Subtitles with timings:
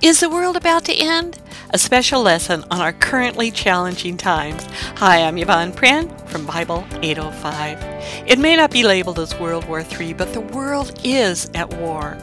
[0.00, 1.40] Is the world about to end?
[1.70, 4.64] A special lesson on our currently challenging times.
[4.98, 8.24] Hi, I'm Yvonne Prehn from Bible 805.
[8.24, 12.16] It may not be labeled as World War III, but the world is at war.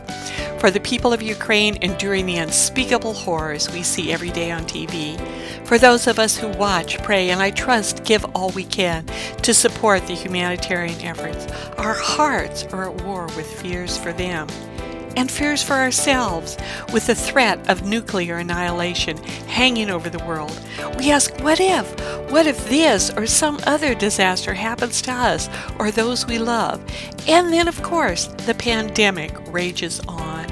[0.58, 5.20] For the people of Ukraine enduring the unspeakable horrors we see every day on TV.
[5.68, 9.06] For those of us who watch, pray, and I trust give all we can
[9.42, 11.46] to support the humanitarian efforts,
[11.78, 14.48] our hearts are at war with fears for them
[15.16, 16.58] and fears for ourselves
[16.94, 20.60] with the threat of nuclear annihilation hanging over the world.
[20.98, 21.90] We ask, what if?
[22.32, 26.84] What if this or some other disaster happens to us or those we love?
[27.28, 30.46] And then, of course, the pandemic rages on.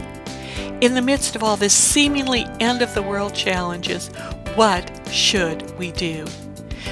[0.82, 4.10] In the midst of all this seemingly end of the world challenges,
[4.56, 6.26] what should we do?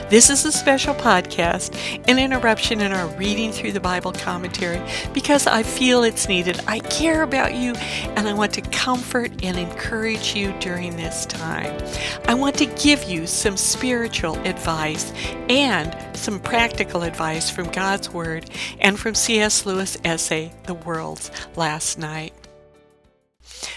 [0.10, 1.76] This is a special podcast,
[2.08, 4.82] an interruption in our reading through the Bible commentary,
[5.14, 6.60] because I feel it's needed.
[6.68, 11.82] I care about you and I want to comfort and encourage you during this time.
[12.26, 15.14] I want to give you some spiritual advice
[15.50, 19.66] and some practical advice from God's Word and from C.S.
[19.66, 22.34] Lewis' essay, The World's Last Night.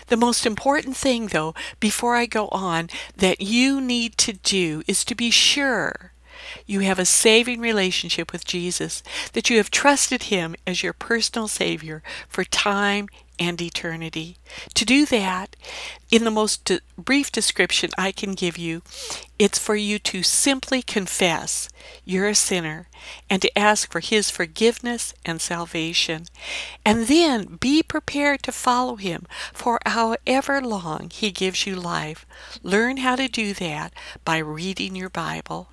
[0.06, 5.05] The most important thing, though, before I go on, that you need to do is
[5.05, 6.12] to be sure
[6.66, 9.02] you have a saving relationship with Jesus,
[9.33, 14.36] that you have trusted Him as your personal Savior for time and eternity.
[14.74, 15.56] To do that,
[16.10, 18.82] in the most brief description I can give you,
[19.38, 21.68] it's for you to simply confess
[22.05, 22.88] you're a sinner
[23.28, 26.27] and to ask for His forgiveness and salvation.
[26.84, 32.24] And then be prepared to follow Him for however long He gives you life.
[32.62, 33.92] Learn how to do that
[34.24, 35.68] by reading your Bible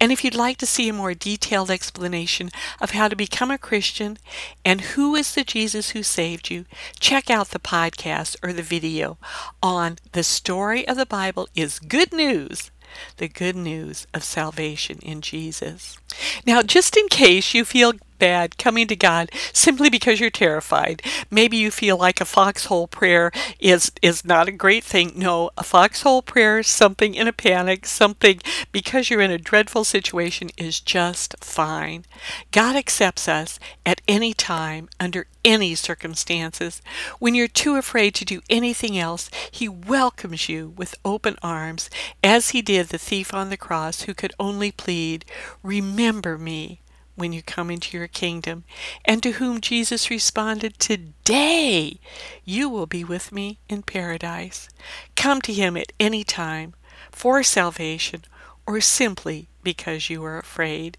[0.00, 2.50] and if you'd like to see a more detailed explanation
[2.80, 4.18] of how to become a Christian
[4.64, 6.64] and who is the Jesus who saved you,
[7.00, 9.18] check out the podcast or the video
[9.62, 12.70] on The Story of the Bible is Good News
[13.16, 15.98] the good news of salvation in Jesus.
[16.46, 21.02] Now, just in case you feel bad coming to God simply because you're terrified.
[21.30, 25.12] Maybe you feel like a foxhole prayer is is not a great thing.
[25.16, 28.40] No, a foxhole prayer, something in a panic, something
[28.72, 32.04] because you're in a dreadful situation is just fine.
[32.50, 36.82] God accepts us at any time under any circumstances.
[37.18, 41.88] When you're too afraid to do anything else, he welcomes you with open arms
[42.22, 45.24] as he did the thief on the cross who could only plead,
[45.62, 46.80] "Remember me."
[47.16, 48.64] When you come into your kingdom,
[49.04, 51.98] and to whom Jesus responded, Today
[52.44, 54.68] you will be with me in paradise.
[55.16, 56.74] Come to him at any time
[57.10, 58.22] for salvation
[58.66, 60.98] or simply because you are afraid.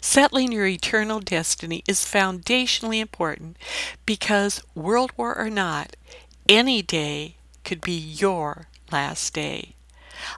[0.00, 3.56] Settling your eternal destiny is foundationally important
[4.06, 5.94] because, world war or not,
[6.48, 9.74] any day could be your last day.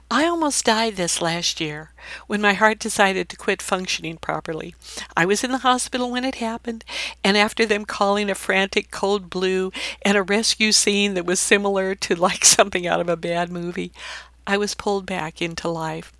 [0.09, 1.91] I almost died this last year
[2.27, 4.75] when my heart decided to quit functioning properly.
[5.15, 6.83] I was in the hospital when it happened,
[7.23, 9.71] and after them calling a frantic code blue
[10.01, 13.91] and a rescue scene that was similar to like something out of a bad movie,
[14.45, 16.11] I was pulled back into life.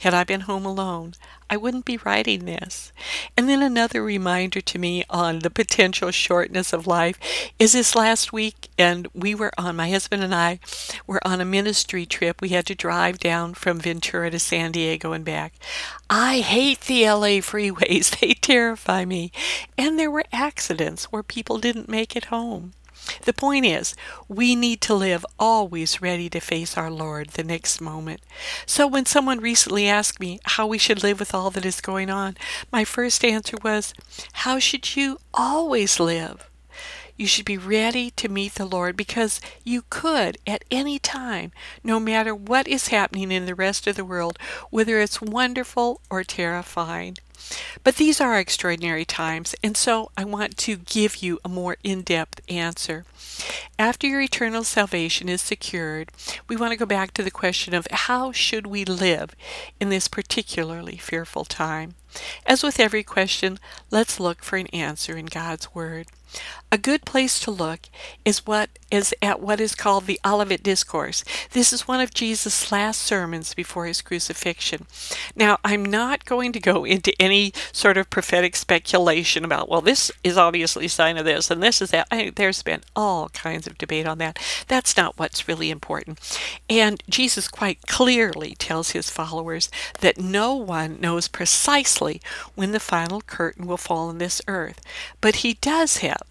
[0.00, 1.14] Had I been home alone,
[1.48, 2.92] I wouldn't be writing this.
[3.36, 7.18] And then another reminder to me on the potential shortness of life
[7.58, 10.58] is this last week, and we were on, my husband and I
[11.06, 12.40] were on a ministry trip.
[12.40, 15.54] We had to drive down from Ventura to San Diego and back.
[16.10, 19.32] I hate the LA freeways, they terrify me.
[19.78, 22.72] And there were accidents where people didn't make it home.
[23.22, 23.94] The point is,
[24.28, 28.20] we need to live always ready to face our Lord the next moment.
[28.66, 32.10] So when someone recently asked me how we should live with all that is going
[32.10, 32.36] on,
[32.72, 33.94] my first answer was,
[34.32, 36.48] How should you always live?
[37.16, 41.98] You should be ready to meet the Lord because you could at any time, no
[41.98, 44.38] matter what is happening in the rest of the world,
[44.70, 47.16] whether it's wonderful or terrifying.
[47.84, 52.02] But these are extraordinary times, and so I want to give you a more in
[52.02, 53.04] depth answer.
[53.78, 56.10] After your eternal salvation is secured,
[56.48, 59.34] we want to go back to the question of how should we live
[59.78, 61.94] in this particularly fearful time?
[62.46, 63.58] As with every question,
[63.90, 66.08] let's look for an answer in God's Word.
[66.72, 67.88] A good place to look
[68.24, 71.24] is what is at what is called the Olivet Discourse.
[71.52, 74.86] This is one of Jesus' last sermons before his crucifixion.
[75.34, 80.10] Now, I'm not going to go into any sort of prophetic speculation about, well, this
[80.22, 82.06] is obviously a sign of this and this is that.
[82.10, 84.38] I, there's been all kinds of debate on that.
[84.68, 86.20] That's not what's really important.
[86.68, 92.20] And Jesus quite clearly tells his followers that no one knows precisely
[92.54, 94.80] when the final curtain will fall on this earth,
[95.20, 96.22] but he does have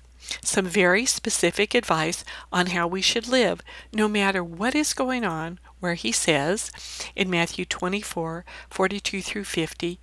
[0.42, 3.62] some very specific advice on how we should live,
[3.94, 6.72] no matter what is going on, where he says
[7.16, 10.00] in Matthew 24 42 through 50,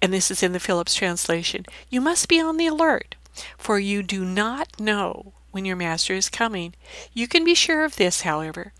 [0.00, 3.16] and this is in the Phillips translation, you must be on the alert,
[3.56, 6.74] for you do not know when your master is coming.
[7.12, 8.72] You can be sure of this, however,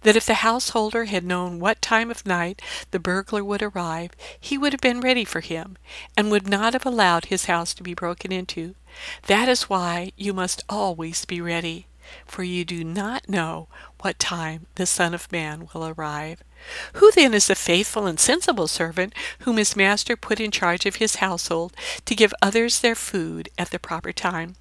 [0.00, 4.56] that if the householder had known what time of night the burglar would arrive, he
[4.56, 5.76] would have been ready for him,
[6.16, 8.74] and would not have allowed his house to be broken into.
[9.26, 11.86] That is why you must always be ready,
[12.26, 13.68] for you do not know
[14.00, 16.42] what time the Son of Man will arrive.
[16.94, 20.96] Who then is the faithful and sensible servant whom his master put in charge of
[20.96, 21.74] his household
[22.04, 24.54] to give others their food at the proper time?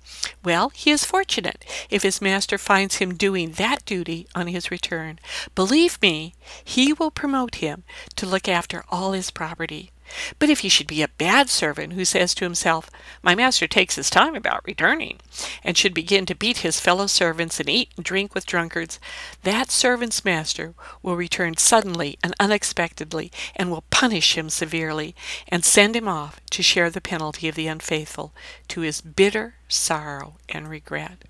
[0.44, 5.20] Well, he is fortunate if his master finds him doing that duty on his return.
[5.54, 7.84] Believe me, he will promote him
[8.16, 9.92] to look after all his property.
[10.40, 12.90] But if he should be a bad servant who says to himself,
[13.22, 15.20] My master takes his time about returning,
[15.64, 19.00] and should begin to beat his fellow servants and eat and drink with drunkards,
[19.44, 25.16] that servant's master will return suddenly and unexpectedly, and will punish him severely,
[25.48, 28.34] and send him off to share the penalty of the unfaithful,
[28.68, 31.26] to his bitter sorrow and regret.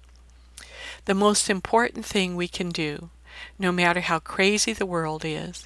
[1.06, 3.10] The most important thing we can do,
[3.58, 5.66] no matter how crazy the world is,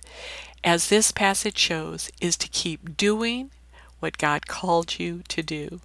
[0.65, 3.51] as this passage shows, is to keep doing
[3.99, 5.79] what God called you to do.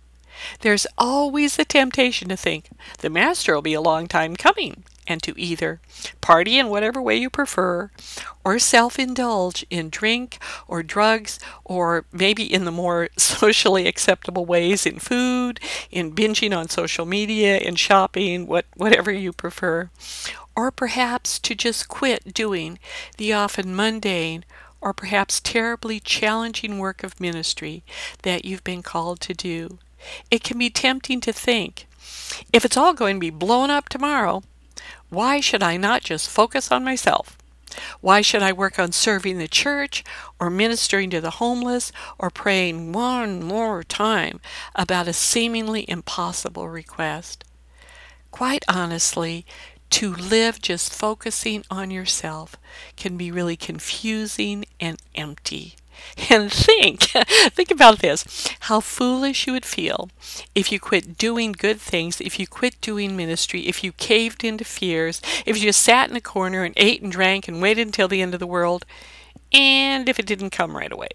[0.61, 5.23] There's always the temptation to think, the Master will be a long time coming, and
[5.23, 5.81] to either
[6.21, 7.91] party in whatever way you prefer,
[8.45, 14.87] or self indulge in drink or drugs, or maybe in the more socially acceptable ways
[14.87, 15.61] in food,
[15.91, 19.91] in binging on social media, in shopping, what, whatever you prefer.
[20.57, 22.79] Or perhaps to just quit doing
[23.17, 24.45] the often mundane
[24.81, 27.83] or perhaps terribly challenging work of ministry
[28.23, 29.79] that you've been called to do.
[30.31, 31.87] It can be tempting to think,
[32.53, 34.43] if it's all going to be blown up tomorrow,
[35.09, 37.37] why should I not just focus on myself?
[38.01, 40.03] Why should I work on serving the church
[40.41, 44.41] or ministering to the homeless or praying one more time
[44.75, 47.45] about a seemingly impossible request?
[48.31, 49.45] Quite honestly,
[49.91, 52.57] to live just focusing on yourself
[52.97, 55.75] can be really confusing and empty.
[56.31, 60.09] And think, think about this how foolish you would feel
[60.55, 64.65] if you quit doing good things, if you quit doing ministry, if you caved into
[64.65, 68.09] fears, if you just sat in a corner and ate and drank and waited until
[68.09, 68.87] the end of the world
[69.53, 71.09] and if it didn't come right away,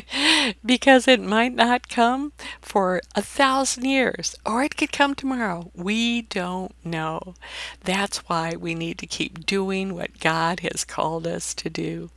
[0.64, 5.70] because it might not come for a thousand years, or it could come tomorrow.
[5.74, 7.34] We don't know.
[7.82, 12.10] That's why we need to keep doing what God has called us to do.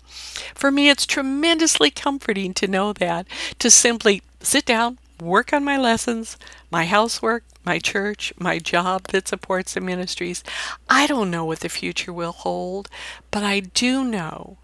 [0.54, 3.28] For me, it's tremendously comforting to know that,
[3.60, 6.38] to simply sit down, work on my lessons,
[6.70, 10.44] my housework, my church, my job that supports the ministries.
[10.88, 12.88] I don't know what the future will hold,
[13.32, 14.58] but I do know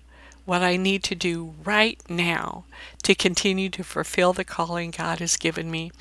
[0.46, 2.66] what I need to do right now
[3.04, 5.92] to continue to fulfill the calling God has given me.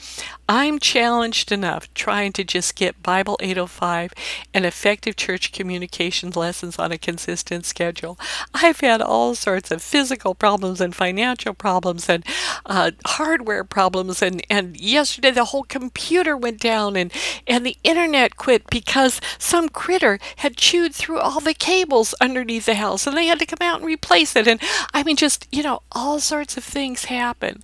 [0.49, 4.13] I'm challenged enough trying to just get Bible 805
[4.53, 8.19] and effective church communications lessons on a consistent schedule.
[8.53, 12.25] I've had all sorts of physical problems and financial problems and
[12.67, 17.13] uh, hardware problems, and, and yesterday the whole computer went down and,
[17.47, 22.75] and the internet quit because some critter had chewed through all the cables underneath the
[22.75, 24.49] house and they had to come out and replace it.
[24.49, 24.61] And
[24.93, 27.63] I mean, just, you know, all sorts of things happen.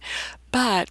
[0.52, 0.90] But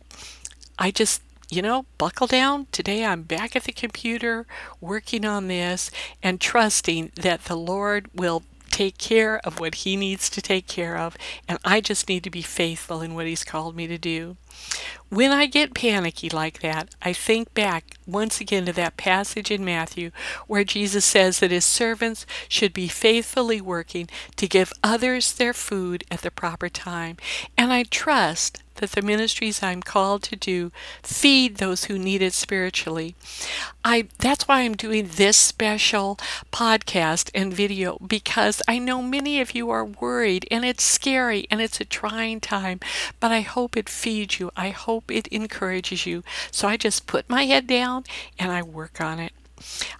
[0.77, 2.67] I just, you know, buckle down.
[2.71, 4.45] Today I'm back at the computer
[4.81, 5.91] working on this
[6.21, 10.97] and trusting that the Lord will take care of what he needs to take care
[10.97, 11.15] of,
[11.47, 14.35] and I just need to be faithful in what he's called me to do.
[15.09, 19.63] When I get panicky like that, I think back once again to that passage in
[19.63, 20.11] Matthew
[20.47, 26.03] where Jesus says that his servants should be faithfully working to give others their food
[26.09, 27.17] at the proper time.
[27.57, 30.71] And I trust that the ministries I'm called to do
[31.01, 33.15] feed those who need it spiritually.
[33.83, 36.19] I that's why I'm doing this special
[36.51, 41.61] podcast and video because I know many of you are worried and it's scary and
[41.61, 42.79] it's a trying time,
[43.19, 46.23] but I hope it feeds I hope it encourages you.
[46.51, 48.03] So I just put my head down
[48.39, 49.33] and I work on it.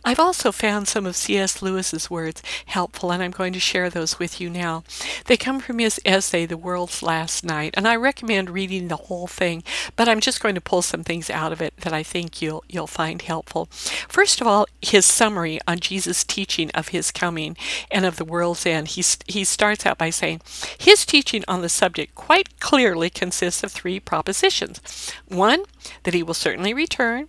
[0.03, 1.62] I've also found some of C.S.
[1.62, 4.84] Lewis's words helpful, and I'm going to share those with you now.
[5.25, 9.27] They come from his essay, The World's Last Night, and I recommend reading the whole
[9.27, 9.63] thing,
[9.95, 12.63] but I'm just going to pull some things out of it that I think you'll
[12.67, 13.65] you'll find helpful.
[14.07, 17.57] First of all, his summary on Jesus' teaching of his coming
[17.91, 18.89] and of the world's end.
[18.89, 20.41] He, he starts out by saying,
[20.77, 25.12] his teaching on the subject quite clearly consists of three propositions.
[25.27, 25.63] One,
[26.03, 27.27] that he will certainly return.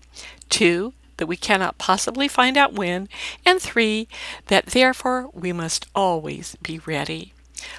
[0.49, 3.09] Two, that we cannot possibly find out when,
[3.45, 4.09] and three,
[4.47, 7.33] that therefore we must always be ready.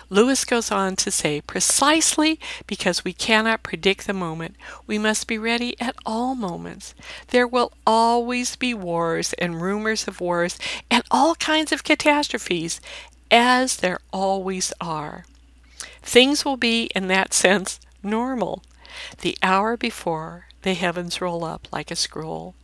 [0.10, 5.38] Lewis goes on to say, precisely because we cannot predict the moment, we must be
[5.38, 6.96] ready at all moments.
[7.27, 10.58] There will always be wars and rumors of wars
[10.89, 12.82] and all kinds of catastrophes,
[13.29, 15.25] as there always are.
[16.01, 18.63] Things will be, in that sense, normal.
[19.20, 22.56] The hour before, the heavens roll up like a scroll.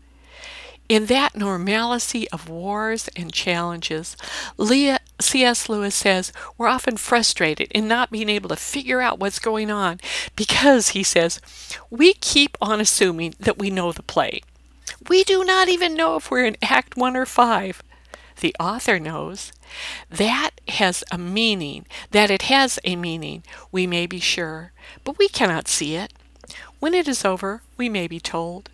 [0.89, 4.17] In that normalcy of wars and challenges,
[4.57, 5.69] Leah, C.S.
[5.69, 9.99] Lewis says we're often frustrated in not being able to figure out what's going on
[10.35, 11.39] because, he says,
[11.89, 14.41] we keep on assuming that we know the play.
[15.09, 17.81] We do not even know if we're in Act 1 or 5.
[18.41, 19.53] The author knows.
[20.09, 24.73] That has a meaning, that it has a meaning, we may be sure,
[25.03, 26.13] but we cannot see it.
[26.79, 28.69] When it is over, we may be told.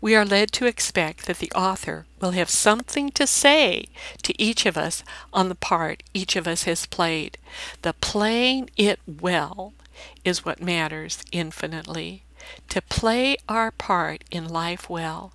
[0.00, 3.86] We are led to expect that the author will have something to say
[4.22, 5.02] to each of us
[5.32, 7.38] on the part each of us has played.
[7.82, 9.74] The playing it well
[10.24, 12.24] is what matters infinitely.
[12.70, 15.32] To play our part in life well.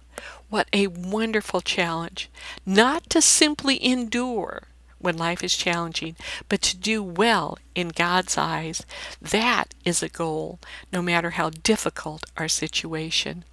[0.49, 2.29] What a wonderful challenge.
[2.65, 4.63] Not to simply endure
[4.99, 6.15] when life is challenging,
[6.49, 8.85] but to do well in God's eyes.
[9.21, 10.59] That is a goal,
[10.91, 13.43] no matter how difficult our situation.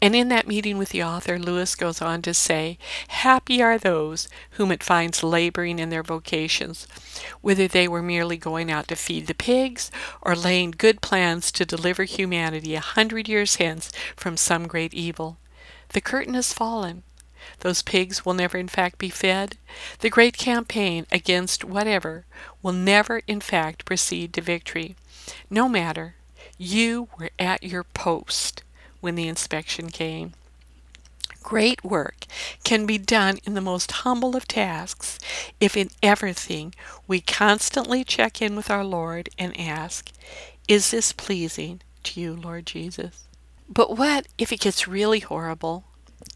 [0.00, 2.78] And in that meeting with the author, Lewis goes on to say,
[3.08, 6.88] Happy are those whom it finds laboring in their vocations,
[7.40, 9.90] whether they were merely going out to feed the pigs
[10.20, 15.38] or laying good plans to deliver humanity a hundred years hence from some great evil.
[15.90, 17.04] The curtain has fallen.
[17.60, 19.56] Those pigs will never in fact be fed.
[20.00, 22.24] The great campaign against whatever
[22.62, 24.96] will never in fact proceed to victory.
[25.48, 26.16] No matter,
[26.58, 28.62] you were at your post
[29.02, 30.32] when the inspection came.
[31.42, 32.24] Great work
[32.64, 35.18] can be done in the most humble of tasks
[35.60, 36.72] if in everything
[37.06, 40.10] we constantly check in with our Lord and ask,
[40.68, 43.24] Is this pleasing to you, Lord Jesus?
[43.68, 45.84] But what if it gets really horrible?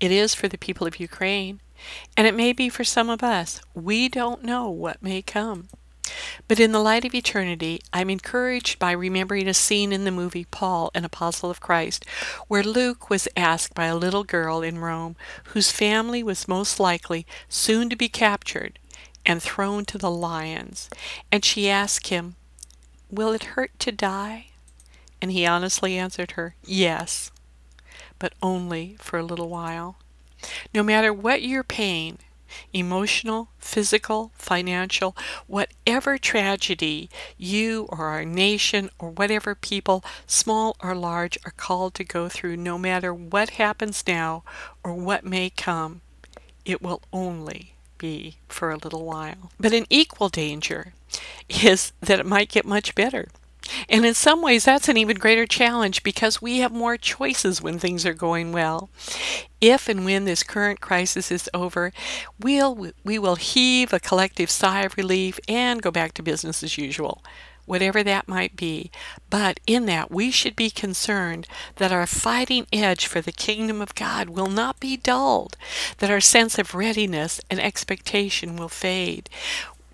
[0.00, 1.61] It is for the people of Ukraine,
[2.16, 3.61] and it may be for some of us.
[3.75, 5.68] We don't know what may come.
[6.49, 10.47] But in the light of eternity, I'm encouraged by remembering a scene in the movie
[10.50, 12.05] Paul, an Apostle of Christ,
[12.47, 17.26] where Luke was asked by a little girl in Rome whose family was most likely
[17.49, 18.79] soon to be captured
[19.25, 20.88] and thrown to the lions.
[21.33, 22.37] And she asked him,
[23.11, 24.49] Will it hurt to die?
[25.21, 27.33] And he honestly answered her, Yes,
[28.21, 29.97] but only for a little while.
[30.73, 32.19] No matter what your pain,
[32.72, 41.38] emotional, physical, financial, whatever tragedy you or our nation or whatever people, small or large,
[41.44, 44.42] are called to go through, no matter what happens now
[44.82, 46.00] or what may come,
[46.64, 49.50] it will only be for a little while.
[49.58, 50.92] But an equal danger
[51.48, 53.28] is that it might get much better.
[53.88, 57.78] And in some ways, that's an even greater challenge because we have more choices when
[57.78, 58.90] things are going well.
[59.61, 61.92] If and when this current crisis is over,
[62.38, 66.76] we'll, we will heave a collective sigh of relief and go back to business as
[66.76, 67.25] usual,
[67.64, 68.90] whatever that might be.
[69.30, 71.46] But in that, we should be concerned
[71.76, 75.56] that our fighting edge for the kingdom of God will not be dulled,
[75.99, 79.30] that our sense of readiness and expectation will fade.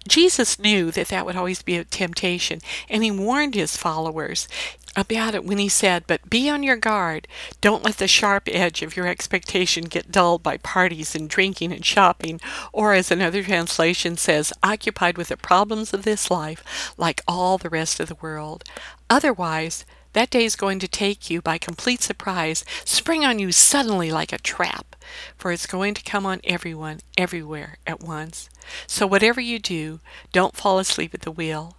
[0.08, 4.48] Jesus knew that that would always be a temptation, and he warned his followers
[4.94, 7.26] about it when he said, But be on your guard.
[7.60, 11.84] Don't let the sharp edge of your expectation get dulled by parties and drinking and
[11.84, 12.40] shopping,
[12.72, 17.70] or as another translation says, occupied with the problems of this life like all the
[17.70, 18.64] rest of the world.
[19.08, 24.12] Otherwise, that day is going to take you by complete surprise, spring on you suddenly
[24.12, 24.91] like a trap,
[25.36, 28.48] for it's going to come on everyone, everywhere, at once.
[28.86, 30.00] So whatever you do,
[30.32, 31.76] don't fall asleep at the wheel.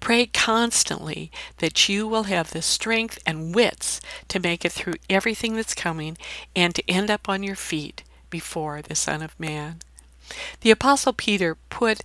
[0.00, 5.56] Pray constantly that you will have the strength and wits to make it through everything
[5.56, 6.16] that's coming
[6.54, 9.80] and to end up on your feet before the Son of Man.
[10.60, 12.00] The Apostle Peter put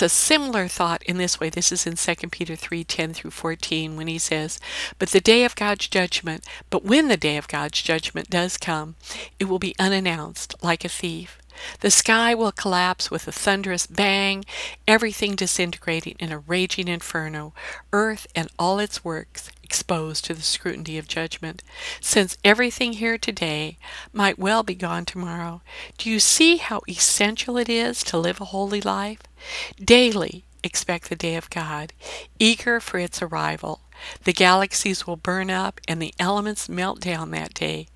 [0.00, 1.50] a similar thought in this way.
[1.50, 4.58] This is in 2 Peter 3 10 through 14 when he says,
[4.98, 8.96] But the day of God's judgment, but when the day of God's judgment does come,
[9.38, 11.38] it will be unannounced like a thief.
[11.80, 14.44] The sky will collapse with a thunderous bang,
[14.88, 17.52] everything disintegrating in a raging inferno,
[17.92, 21.62] earth and all its works exposed to the scrutiny of judgment.
[21.98, 23.78] Since everything here today
[24.12, 25.62] might well be gone tomorrow,
[25.96, 29.20] do you see how essential it is to live a holy life?
[29.82, 31.94] Daily expect the day of God,
[32.38, 33.80] eager for its arrival.
[34.24, 37.86] The galaxies will burn up and the elements melt down that day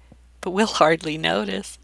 [0.40, 1.76] but we'll hardly notice.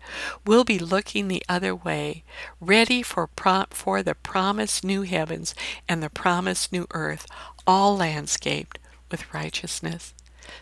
[0.47, 2.23] We'll be looking the other way,
[2.61, 5.55] ready for, pro- for the promised new heavens
[5.89, 7.27] and the promised new earth,
[7.67, 8.79] all landscaped
[9.13, 10.13] with righteousness.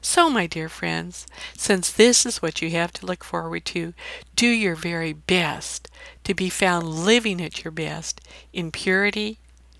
[0.03, 1.27] So, my dear friends,
[1.57, 3.95] since this is what you have to look forward to,
[4.37, 5.89] do your very best
[6.25, 8.21] to be found living at your best
[8.53, 9.39] in purity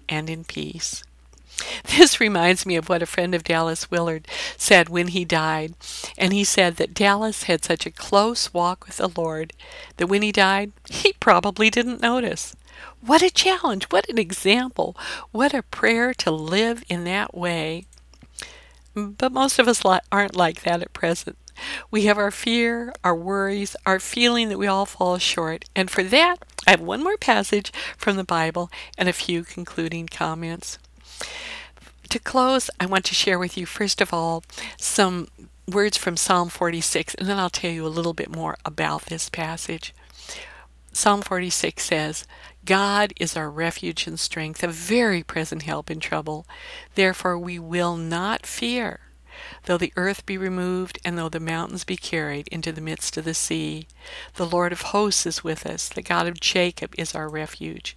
[0.09, 1.03] and in peace.
[1.97, 5.75] This reminds me of what a friend of Dallas Willard said when he died.
[6.17, 9.53] And he said that Dallas had such a close walk with the Lord
[9.99, 12.57] that when he died, he probably didn't notice.
[13.03, 13.85] What a challenge!
[13.91, 14.97] What an example!
[15.33, 17.85] What a prayer to live in that way.
[18.95, 21.37] But most of us aren't like that at present.
[21.91, 25.67] We have our fear, our worries, our feeling that we all fall short.
[25.77, 30.07] And for that, I have one more passage from the Bible and a few concluding
[30.07, 30.79] comments.
[32.09, 34.43] To close, I want to share with you, first of all,
[34.77, 35.29] some
[35.69, 39.29] words from Psalm 46, and then I'll tell you a little bit more about this
[39.29, 39.95] passage.
[40.93, 42.27] Psalm 46 says,
[42.65, 46.47] God is our refuge and strength, a very present help in trouble.
[46.95, 49.01] Therefore we will not fear,
[49.65, 53.25] though the earth be removed, and though the mountains be carried into the midst of
[53.25, 53.87] the sea.
[54.35, 57.97] The Lord of hosts is with us, the God of Jacob is our refuge.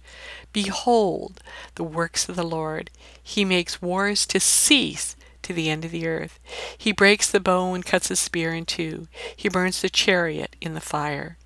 [0.52, 1.42] Behold
[1.74, 2.90] the works of the Lord.
[3.22, 6.40] He makes wars to cease to the end of the earth.
[6.76, 9.08] He breaks the bow and cuts the spear in two.
[9.36, 11.36] He burns the chariot in the fire.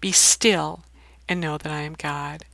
[0.00, 0.84] Be still
[1.28, 2.44] and know that I am God.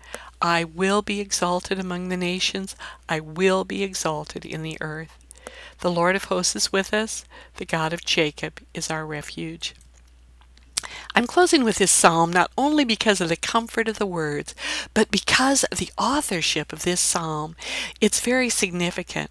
[0.41, 2.77] I will be exalted among the nations.
[3.09, 5.17] I will be exalted in the earth.
[5.81, 7.25] The Lord of hosts is with us.
[7.57, 9.75] The God of Jacob is our refuge.
[11.17, 14.55] I'm closing with this psalm not only because of the comfort of the words,
[14.93, 17.57] but because of the authorship of this psalm.
[18.03, 19.31] It's very significant.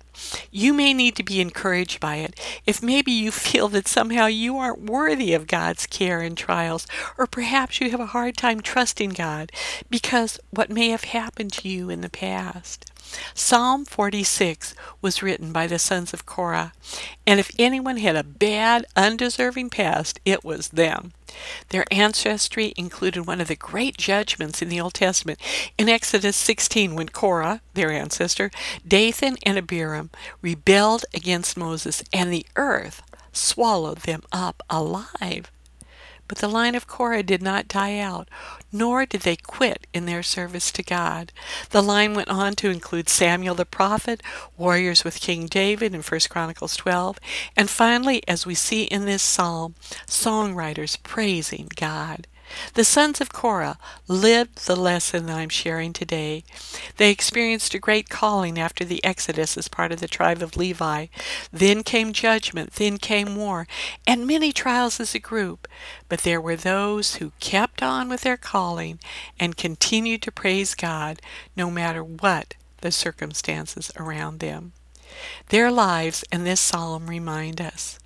[0.51, 4.57] You may need to be encouraged by it if maybe you feel that somehow you
[4.57, 6.87] aren't worthy of God's care in trials,
[7.19, 9.51] or perhaps you have a hard time trusting God
[9.87, 12.91] because what may have happened to you in the past.
[13.33, 16.73] Psalm 46 was written by the sons of Korah,
[17.27, 21.13] and if anyone had a bad, undeserving past, it was them.
[21.69, 25.39] Their ancestry included one of the great judgments in the Old Testament
[25.77, 28.51] in Exodus 16 when Korah, their ancestor,
[28.87, 30.09] Dathan, and Abiram
[30.41, 33.01] rebelled against Moses, and the earth
[33.33, 35.51] swallowed them up alive.
[36.27, 38.29] But the line of Korah did not die out,
[38.71, 41.31] nor did they quit in their service to God.
[41.69, 44.21] The line went on to include Samuel the prophet,
[44.57, 47.19] warriors with King David in 1 Chronicles 12,
[47.55, 49.75] and finally, as we see in this psalm,
[50.07, 52.27] songwriters praising God.
[52.73, 53.77] The sons of Korah
[54.07, 56.43] lived the lesson that I'm sharing today.
[56.97, 61.07] They experienced a great calling after the Exodus as part of the tribe of Levi.
[61.51, 63.67] Then came judgment, then came war,
[64.05, 65.67] and many trials as a group.
[66.09, 68.99] But there were those who kept on with their calling
[69.39, 71.21] and continued to praise God
[71.55, 74.73] no matter what the circumstances around them.
[75.49, 77.99] Their lives and this psalm remind us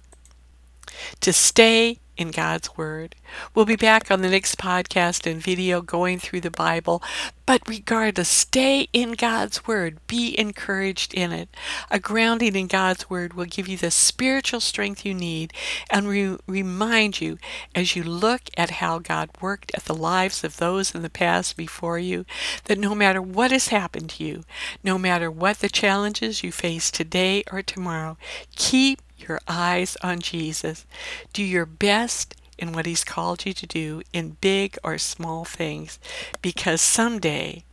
[1.22, 3.16] to stay in God's Word.
[3.56, 7.02] We'll be back on the next podcast and video going through the Bible.
[7.46, 10.06] But regardless, stay in God's Word.
[10.06, 11.50] Be encouraged in it.
[11.90, 15.54] A grounding in God's Word will give you the spiritual strength you need
[15.90, 17.38] and re- remind you
[17.74, 21.56] as you look at how God worked at the lives of those in the past
[21.56, 22.26] before you
[22.66, 24.44] that no matter what has happened to you,
[24.84, 28.18] no matter what the challenges you face today or tomorrow,
[28.56, 30.86] keep your eyes on Jesus.
[31.34, 36.00] Do your best in what He's called you to do in big or small things
[36.42, 37.64] because someday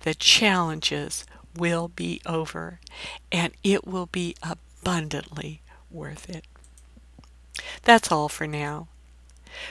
[0.00, 1.24] the challenges
[1.56, 2.80] will be over
[3.32, 6.44] and it will be abundantly worth it.
[7.82, 8.88] That's all for now.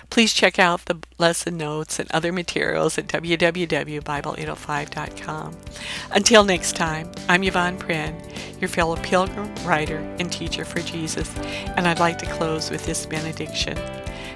[0.09, 5.57] Please check out the lesson notes and other materials at www.bible805.com.
[6.11, 11.87] Until next time, I'm Yvonne Prehn, your fellow pilgrim, writer, and teacher for Jesus, and
[11.87, 13.77] I'd like to close with this benediction.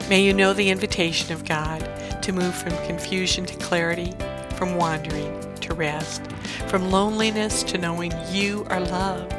[0.10, 1.80] May you know the invitation of God
[2.24, 4.14] to move from confusion to clarity,
[4.56, 6.26] from wandering to rest,
[6.68, 9.34] from loneliness to knowing you are loved,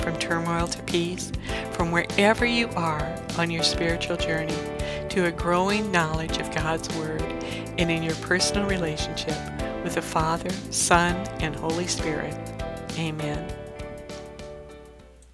[0.00, 1.32] from turmoil to peace,
[1.72, 4.56] from wherever you are on your spiritual journey
[5.16, 7.22] to a growing knowledge of God's Word
[7.78, 9.34] and in your personal relationship
[9.82, 12.34] with the Father, Son, and Holy Spirit.
[12.98, 13.65] Amen.